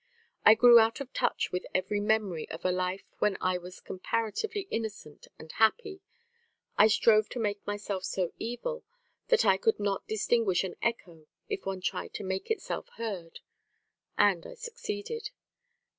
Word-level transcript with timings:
I 0.43 0.55
grew 0.55 0.79
out 0.79 0.99
of 0.99 1.13
touch 1.13 1.51
with 1.51 1.63
every 1.75 1.99
memory 1.99 2.49
of 2.49 2.65
a 2.65 2.71
life 2.71 3.03
when 3.19 3.37
I 3.39 3.59
was 3.59 3.79
comparatively 3.79 4.61
innocent 4.71 5.27
and 5.37 5.51
happy. 5.51 6.01
I 6.75 6.87
strove 6.87 7.29
to 7.29 7.39
make 7.39 7.63
myself 7.67 8.03
so 8.05 8.33
evil 8.39 8.83
that 9.27 9.45
I 9.45 9.57
could 9.57 9.79
not 9.79 10.07
distinguish 10.07 10.63
an 10.63 10.73
echo 10.81 11.27
if 11.49 11.67
one 11.67 11.81
tried 11.81 12.15
to 12.15 12.23
make 12.23 12.49
itself 12.49 12.87
heard; 12.97 13.41
and 14.17 14.43
I 14.47 14.55
succeeded. 14.55 15.29